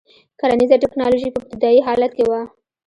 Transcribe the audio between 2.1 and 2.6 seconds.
کې وه.